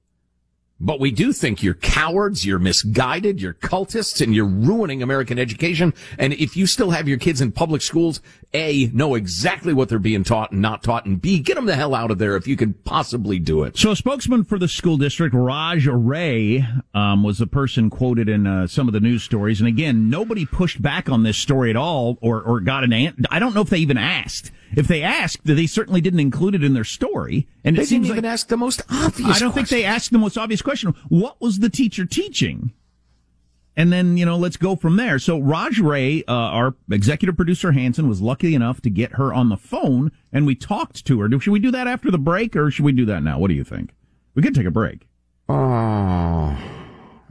[0.78, 5.94] But we do think you're cowards, you're misguided, you're cultists, and you're ruining American education.
[6.18, 8.20] And if you still have your kids in public schools,
[8.52, 11.76] A, know exactly what they're being taught and not taught, and B, get them the
[11.76, 13.78] hell out of there if you can possibly do it.
[13.78, 18.46] So, a spokesman for the school district, Raj Rai, um, was the person quoted in
[18.46, 19.60] uh, some of the news stories.
[19.60, 23.22] And again, nobody pushed back on this story at all, or or got an answer.
[23.30, 24.52] I don't know if they even asked.
[24.74, 27.46] If they asked, they certainly didn't include it in their story.
[27.64, 29.84] And it They seems didn't even like ask the most obvious I don't think they
[29.84, 30.94] asked the most obvious question.
[31.08, 32.72] What was the teacher teaching?
[33.78, 35.18] And then, you know, let's go from there.
[35.18, 39.50] So Raj Rai, uh, our executive producer Hanson was lucky enough to get her on
[39.50, 41.28] the phone and we talked to her.
[41.40, 43.38] Should we do that after the break or should we do that now?
[43.38, 43.90] What do you think?
[44.34, 45.06] We could take a break.
[45.48, 46.56] Oh,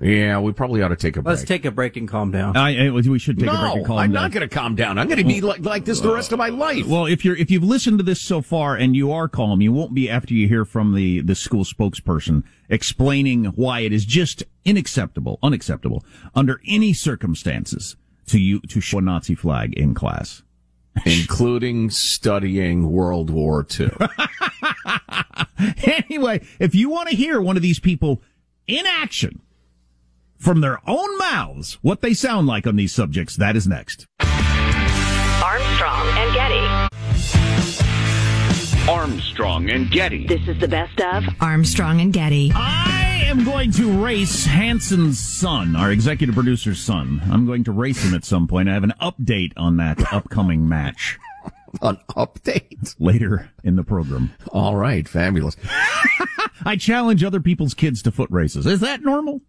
[0.02, 1.38] yeah, we probably ought to take a break.
[1.38, 2.58] Let's take a break and calm down.
[2.58, 4.76] I, I- we should take a break and no, call I'm not going to calm
[4.76, 4.98] down.
[4.98, 6.86] I'm going to be like, like this the rest of my life.
[6.86, 9.72] Well, if you're if you've listened to this so far and you are calm, you
[9.72, 14.44] won't be after you hear from the the school spokesperson explaining why it is just
[14.66, 16.04] unacceptable, unacceptable
[16.34, 17.96] under any circumstances
[18.28, 20.42] to you to show a Nazi flag in class.
[21.06, 23.92] including studying World War II.
[25.84, 28.22] anyway, if you want to hear one of these people
[28.66, 29.42] in action
[30.38, 34.06] from their own mouths, what they sound like on these subjects, that is next.
[35.44, 36.90] Armstrong and Getty.
[38.90, 40.28] Armstrong and Getty.
[40.28, 42.52] This is the best of Armstrong and Getty.
[42.54, 47.22] I am going to race Hanson's son, our executive producer's son.
[47.32, 48.70] I'm going to race him at some point.
[48.70, 51.18] I have an update on that upcoming match
[51.82, 52.96] An update.
[53.00, 54.32] later in the program.
[54.52, 55.58] All right, fabulous.
[56.66, 58.66] I challenge other people's kids to foot races.
[58.66, 59.42] Is that normal?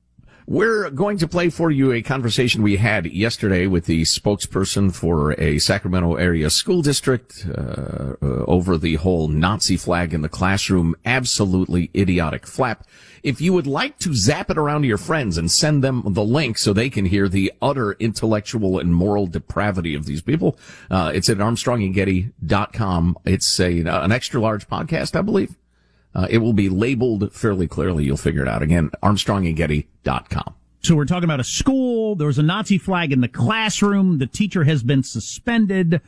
[0.49, 5.33] We're going to play for you a conversation we had yesterday with the spokesperson for
[5.41, 10.95] a Sacramento area school district uh, uh, over the whole Nazi flag in the classroom.
[11.05, 12.87] Absolutely idiotic flap.
[13.25, 16.23] If you would like to zap it around to your friends and send them the
[16.23, 20.57] link so they can hear the utter intellectual and moral depravity of these people,
[20.93, 23.19] uh, it's at armstrongandgetty.com.
[23.25, 25.57] It's a, an extra large podcast, I believe.
[26.17, 28.05] Uh, it will be labeled fairly clearly.
[28.05, 28.63] You'll figure it out.
[28.63, 30.55] Again, armstrongandgetty.com.
[30.83, 32.17] So we're talking about a school.
[32.17, 34.17] There was a Nazi flag in the classroom.
[34.19, 36.01] The teacher has been suspended.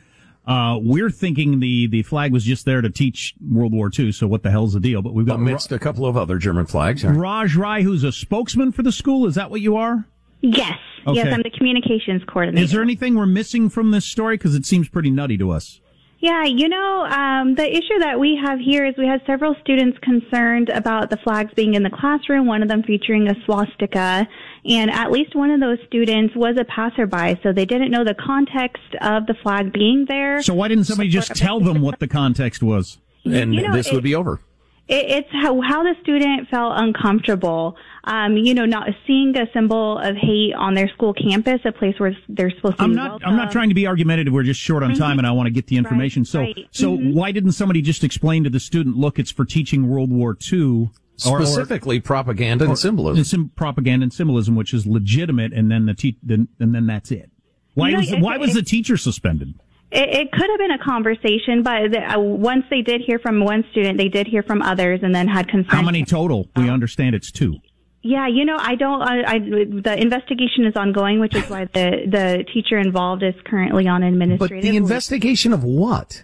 [0.47, 4.11] Uh, we're thinking the, the flag was just there to teach World War II.
[4.11, 5.03] So what the hell's the deal?
[5.03, 7.03] But we've got Amidst a couple of other German flags.
[7.05, 9.27] Ra- Raj Rai, who's a spokesman for the school.
[9.27, 10.07] Is that what you are?
[10.41, 10.79] Yes.
[11.05, 12.63] Yes, I'm the communications coordinator.
[12.63, 14.37] Is there anything we're missing from this story?
[14.37, 15.81] Because it seems pretty nutty to us.
[16.21, 19.97] Yeah, you know, um, the issue that we have here is we had several students
[19.99, 24.27] concerned about the flags being in the classroom, one of them featuring a swastika,
[24.65, 28.15] and at least one of those students was a passerby, so they didn't know the
[28.15, 30.41] context of the flag being there.
[30.41, 32.97] So why didn't somebody just tell them what the context was?
[33.23, 34.41] And You know, this would it- be over.
[34.89, 39.99] It, it's how, how the student felt uncomfortable, um, you know, not seeing a symbol
[39.99, 43.09] of hate on their school campus, a place where they're supposed to I'm be not.
[43.11, 43.29] welcome.
[43.29, 44.33] I'm not trying to be argumentative.
[44.33, 45.19] We're just short on time, Mhm.
[45.19, 46.25] and I want to get the information.
[46.25, 46.57] so, right.
[46.71, 47.13] so Mhm.
[47.13, 48.97] why didn't somebody just explain to the student?
[48.97, 50.89] Look, it's for teaching World War II,
[51.27, 53.17] or- or- Specifically, propaganda or- and symbolism.
[53.19, 56.87] and sym- propaganda and symbolism, which is legitimate, and then the te- then, and then
[56.87, 57.29] that's it.
[57.75, 59.53] Why You know, was it- why was it- the teacher suspended?
[59.91, 63.43] It, it could have been a conversation, but the, uh, once they did hear from
[63.43, 65.71] one student, they did hear from others, and then had consent.
[65.73, 66.47] How many total?
[66.55, 67.55] We understand it's two.
[68.01, 69.01] Yeah, you know, I don't.
[69.01, 73.87] I, I the investigation is ongoing, which is why the the teacher involved is currently
[73.87, 74.39] on administrative.
[74.39, 74.71] But administrative.
[74.71, 76.23] the investigation of what?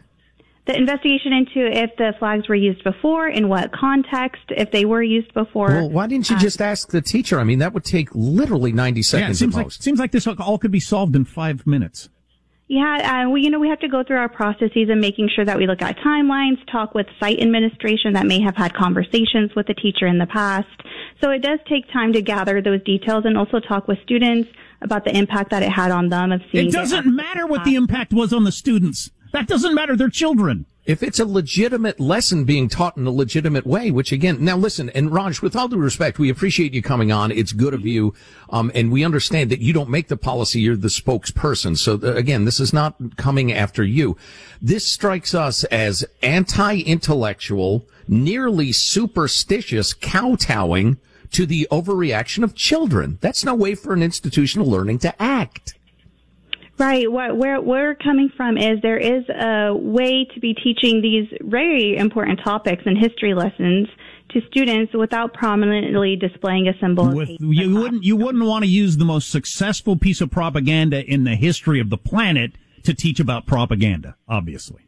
[0.67, 5.04] the investigation into if the flags were used before, in what context, if they were
[5.04, 5.67] used before.
[5.67, 7.39] Well, why didn't you Uh, just ask the teacher?
[7.39, 9.84] I mean, that would take literally 90 Yeah, it seconds seems at like most.
[9.84, 12.10] seems like this all could be solved in five minutes.
[12.67, 15.45] Yeah, uh, we, you know, we have to go through our processes and making sure
[15.45, 19.67] that we look at timelines, talk with site administration that may have had conversations with
[19.67, 20.67] the teacher in the past.
[21.23, 24.49] So it does take time to gather those details and also talk with students
[24.82, 26.69] about the impact that it had on them of seeing.
[26.69, 29.12] It doesn't matter what the impact was on the students.
[29.32, 29.95] That doesn't matter.
[29.95, 30.65] They're children.
[30.86, 34.91] If it's a legitimate lesson being taught in a legitimate way, which again, now listen,
[34.91, 37.32] and Raj, with all due respect, we appreciate you coming on.
[37.32, 38.13] It's good of you.
[38.52, 40.62] Um, and we understand that you don't make the policy.
[40.62, 41.76] You're the spokesperson.
[41.76, 44.15] So uh, again, this is not coming after you.
[44.62, 50.98] This strikes us as anti-intellectual, nearly superstitious kowtowing
[51.32, 53.17] to the overreaction of children.
[53.21, 55.74] That's no way for an institution of learning to act.
[56.78, 57.10] Right.
[57.10, 61.96] What where we're coming from is there is a way to be teaching these very
[61.96, 63.88] important topics and history lessons
[64.32, 67.16] to students without prominently displaying a symbol.
[67.16, 71.24] With, you wouldn't you wouldn't want to use the most successful piece of propaganda in
[71.24, 72.52] the history of the planet
[72.84, 74.16] to teach about propaganda.
[74.28, 74.85] Obviously.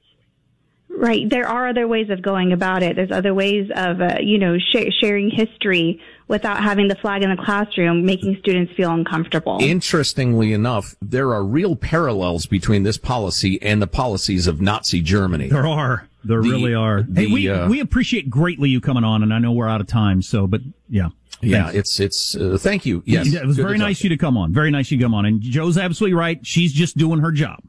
[1.00, 1.30] Right.
[1.30, 2.96] There are other ways of going about it.
[2.96, 7.30] There's other ways of, uh, you know, sh- sharing history without having the flag in
[7.30, 9.60] the classroom, making students feel uncomfortable.
[9.62, 15.50] Interestingly enough, there are real parallels between this policy and the policies of Nazi Germany.
[15.50, 16.08] There are.
[16.24, 17.04] There The- really are.
[17.08, 19.82] the, hey, we, uh, we appreciate greatly you coming on, and I know we're out
[19.82, 21.10] of time, so, but yeah.
[21.40, 21.78] Yeah, Thanks.
[21.78, 22.36] it's it's.
[22.36, 23.04] Uh, thank you.
[23.06, 24.52] Yes, it was Good very nice you to come on.
[24.52, 25.24] Very nice you to come on.
[25.28, 26.40] And Joe's absolutely right.
[26.44, 27.60] She's just doing her job.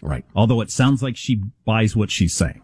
[0.00, 0.24] Right.
[0.34, 2.62] Although it sounds like she buys what she's saying.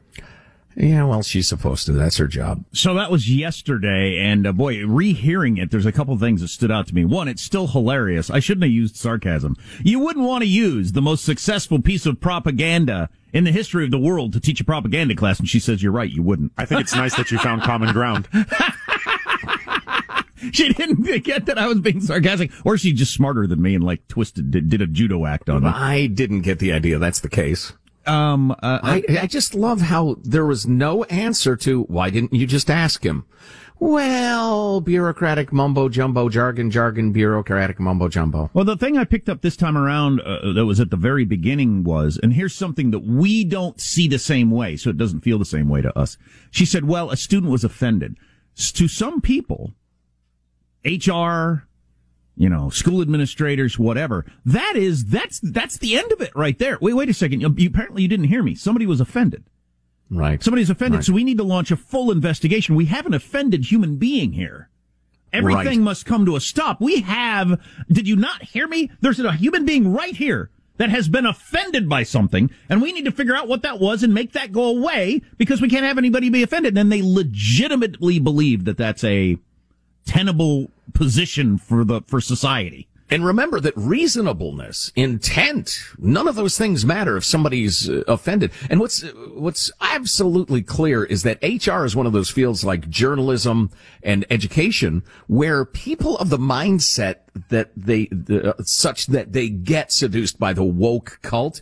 [0.76, 1.92] Yeah, well, she's supposed to.
[1.92, 2.64] That's her job.
[2.72, 6.72] So that was yesterday, and uh, boy, rehearing it, there's a couple things that stood
[6.72, 7.04] out to me.
[7.04, 8.28] One, it's still hilarious.
[8.28, 9.56] I shouldn't have used sarcasm.
[9.82, 13.92] You wouldn't want to use the most successful piece of propaganda in the history of
[13.92, 16.52] the world to teach a propaganda class, and she says you're right, you wouldn't.
[16.58, 18.28] I think it's nice that you found common ground.
[20.52, 23.84] she didn't get that I was being sarcastic, or she's just smarter than me and
[23.84, 25.68] like twisted, did, did a judo act on me.
[25.68, 26.98] I didn't get the idea.
[26.98, 27.72] That's the case.
[28.06, 32.46] Um, uh, I, I just love how there was no answer to why didn't you
[32.46, 33.24] just ask him?
[33.80, 38.48] Well, bureaucratic mumbo jumbo jargon, jargon, bureaucratic mumbo jumbo.
[38.54, 41.24] Well, the thing I picked up this time around uh, that was at the very
[41.24, 45.20] beginning was, and here's something that we don't see the same way, so it doesn't
[45.20, 46.16] feel the same way to us.
[46.50, 48.16] She said, well, a student was offended.
[48.56, 49.74] To some people,
[50.84, 51.66] HR,
[52.37, 56.79] you know, school administrators, whatever, that is, that's, that's the end of it right there.
[56.81, 57.40] Wait, wait a second.
[57.40, 58.55] You, you- apparently you didn't hear me.
[58.55, 59.44] Somebody was offended.
[60.11, 60.42] Right.
[60.42, 61.05] Somebody's offended, Right.
[61.05, 62.75] so we need to launch a full investigation.
[62.75, 64.68] We have an offended human being here.
[65.33, 65.85] Everything Right.
[65.85, 66.81] must come to a stop.
[66.81, 68.90] We have, did you not hear me?
[69.01, 73.05] There's a human being right here that has been offended by something, and we need
[73.07, 75.99] to figure out what that was and make that go away because we can't have
[75.99, 76.77] anybody be offended.
[76.77, 79.38] And they legitimately believe that that's a
[80.05, 82.88] tenable position for the, for society.
[83.11, 88.51] And remember that reasonableness, intent, none of those things matter if somebody's uh, offended.
[88.70, 89.03] And what's
[89.35, 93.70] what's absolutely clear is that HR is one of those fields like journalism
[94.03, 97.16] and education where people of the mindset
[97.51, 101.61] that they the, such that they get seduced by the woke cult,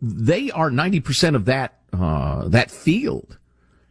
[0.00, 3.36] they are 90% of that uh, that field.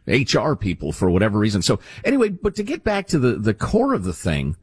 [0.06, 1.62] HR people for whatever reason.
[1.62, 4.56] So anyway, but to get back to the, the core of the thing,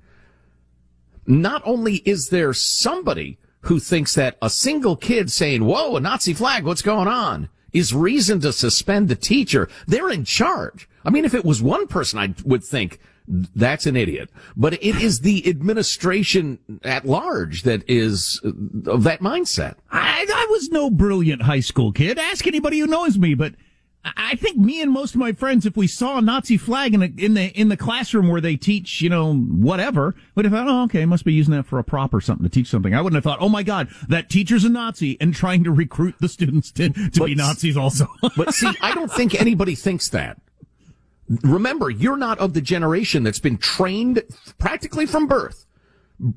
[1.25, 6.33] not only is there somebody who thinks that a single kid saying, whoa, a Nazi
[6.33, 7.49] flag, what's going on?
[7.73, 9.69] Is reason to suspend the teacher.
[9.87, 10.89] They're in charge.
[11.05, 14.29] I mean, if it was one person, I would think that's an idiot.
[14.57, 19.75] But it is the administration at large that is uh, of that mindset.
[19.89, 22.19] I, I was no brilliant high school kid.
[22.19, 23.53] Ask anybody who knows me, but
[24.03, 27.03] I think me and most of my friends, if we saw a Nazi flag in,
[27.03, 30.67] a, in the in the classroom where they teach, you know, whatever, would have thought,
[30.67, 32.95] oh, okay, must be using that for a prop or something to teach something.
[32.95, 36.15] I wouldn't have thought, oh my God, that teacher's a Nazi and trying to recruit
[36.19, 38.07] the students to, to be Nazis also.
[38.37, 40.39] But see, I don't think anybody thinks that.
[41.43, 44.23] Remember, you're not of the generation that's been trained
[44.57, 45.65] practically from birth,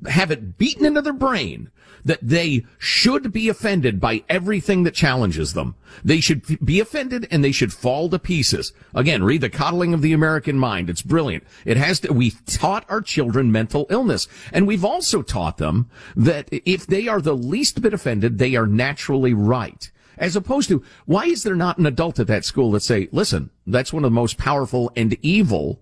[0.08, 1.70] have it beaten into their brain
[2.04, 5.74] that they should be offended by everything that challenges them.
[6.04, 8.72] They should be offended and they should fall to pieces.
[8.94, 10.90] Again, read The Coddling of the American Mind.
[10.90, 11.44] It's brilliant.
[11.64, 16.48] It has to, we taught our children mental illness and we've also taught them that
[16.50, 19.90] if they are the least bit offended, they are naturally right.
[20.16, 23.50] As opposed to, why is there not an adult at that school that say, listen,
[23.66, 25.80] that's one of the most powerful and evil,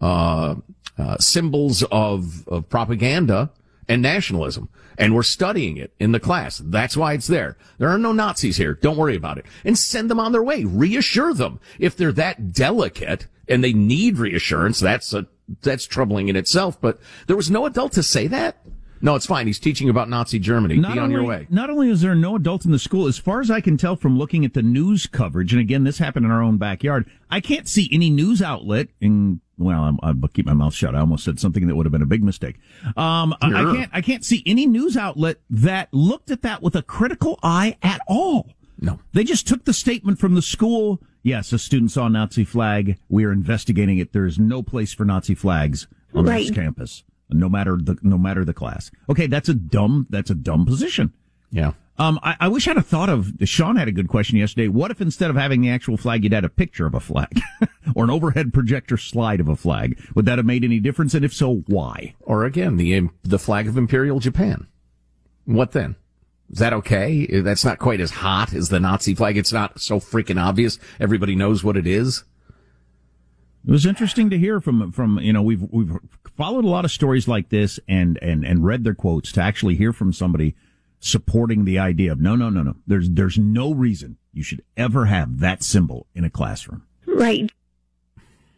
[0.00, 0.54] uh,
[0.98, 3.50] uh, symbols of, of propaganda
[3.88, 4.68] and nationalism.
[4.98, 6.58] And we're studying it in the class.
[6.58, 7.56] That's why it's there.
[7.78, 8.74] There are no Nazis here.
[8.74, 9.46] Don't worry about it.
[9.64, 10.64] And send them on their way.
[10.64, 11.60] Reassure them.
[11.78, 15.28] If they're that delicate and they need reassurance, that's a,
[15.62, 16.80] that's troubling in itself.
[16.80, 18.56] But there was no adult to say that.
[19.00, 19.46] No, it's fine.
[19.46, 20.78] He's teaching about Nazi Germany.
[20.78, 21.46] Be on only, your way.
[21.48, 23.94] Not only is there no adult in the school, as far as I can tell
[23.94, 27.40] from looking at the news coverage, and again, this happened in our own backyard, I
[27.40, 30.94] can't see any news outlet in, well, I'm, I'll keep my mouth shut.
[30.94, 32.56] I almost said something that would have been a big mistake.
[32.96, 36.74] Um, I, I can't, I can't see any news outlet that looked at that with
[36.76, 38.50] a critical eye at all.
[38.80, 39.00] No.
[39.12, 42.96] They just took the statement from the school Yes, a student saw a Nazi flag.
[43.08, 44.12] We are investigating it.
[44.12, 46.46] There is no place for Nazi flags on Right.
[46.46, 48.90] this campus, no matter the no matter the class.
[49.10, 51.12] Okay, that's a dumb that's a dumb position.
[51.50, 51.72] Yeah.
[51.98, 53.32] Um, I, I wish I'd have thought of.
[53.44, 54.68] Sean had a good question yesterday.
[54.68, 57.40] What if instead of having the actual flag, you'd had a picture of a flag
[57.94, 60.00] or an overhead projector slide of a flag?
[60.14, 61.14] Would that have made any difference?
[61.14, 62.14] And if so, why?
[62.20, 64.68] Or again, the the flag of Imperial Japan.
[65.44, 65.96] What then?
[66.50, 67.40] Is that okay?
[67.40, 69.36] That's not quite as hot as the Nazi flag.
[69.36, 70.78] It's not so freaking obvious.
[71.00, 72.24] Everybody knows what it is.
[73.66, 75.98] It was interesting to hear from from you know we've we've
[76.36, 79.74] followed a lot of stories like this and and and read their quotes to actually
[79.74, 80.54] hear from somebody
[81.00, 85.06] supporting the idea of no no no no there's there's no reason you should ever
[85.06, 86.82] have that symbol in a classroom.
[87.06, 87.50] Right.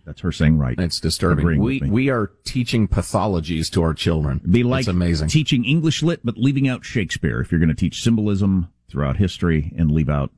[0.04, 0.78] That's her saying right.
[0.78, 1.44] It's disturbing.
[1.44, 4.40] Agreeing We we are teaching pathologies to our children.
[4.50, 5.28] be like it's amazing.
[5.28, 9.72] teaching English lit but leaving out Shakespeare if you're going to teach symbolism throughout history
[9.76, 10.32] and leave out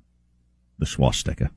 [0.78, 1.50] the swastika.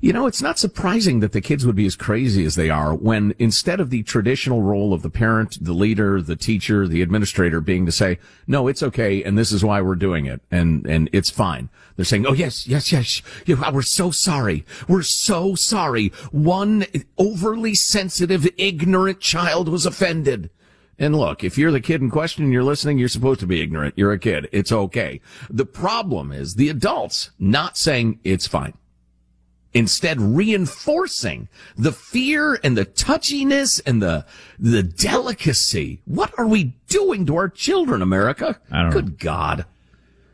[0.00, 2.94] You know, it's not surprising that the kids would be as crazy as they are
[2.94, 7.60] when instead of the traditional role of the parent, the leader, the teacher, the administrator
[7.60, 9.22] being to say, no, it's okay.
[9.22, 10.42] And this is why we're doing it.
[10.50, 11.70] And, and it's fine.
[11.96, 13.22] They're saying, oh, yes, yes, yes.
[13.46, 14.66] Yeah, we're so sorry.
[14.88, 16.08] We're so sorry.
[16.30, 16.84] One
[17.16, 20.50] overly sensitive, ignorant child was offended.
[20.98, 23.60] And look, if you're the kid in question and you're listening, you're supposed to be
[23.60, 23.94] ignorant.
[23.96, 24.48] You're a kid.
[24.52, 25.20] It's okay.
[25.50, 28.74] The problem is the adults not saying it's fine
[29.74, 34.24] instead reinforcing the fear and the touchiness and the
[34.58, 36.02] the delicacy.
[36.04, 38.60] What are we doing to our children, America?
[38.70, 39.00] I don't know.
[39.00, 39.64] Good God.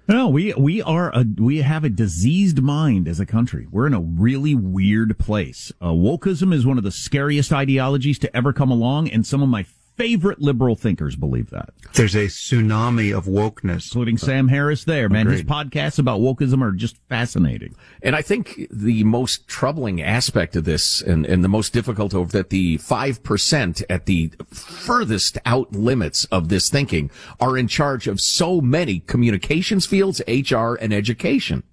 [0.09, 3.67] No, we we are a we have a diseased mind as a country.
[3.71, 5.71] We're in a really weird place.
[5.81, 9.51] Uh, wokeism is one of the scariest ideologies to ever come along, and some of
[9.51, 9.65] my
[9.99, 13.87] favorite liberal thinkers believe that, There's a tsunami of wokeness.
[13.87, 14.85] including Sam Harris.
[14.85, 17.75] There, man, his podcasts about wokeism are just fascinating.
[18.01, 22.31] And I think the most troubling aspect of this and, and the most difficult of
[22.31, 28.21] that the 5% at the furthest out limits of this thinking are in charge of
[28.21, 31.65] so many communications fields, HR and education.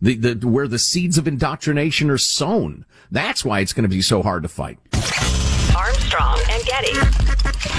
[0.00, 2.86] The, the, where the seeds of indoctrination are sown.
[3.10, 4.78] That's why it's going to be so hard to fight.
[6.64, 7.70] Getty.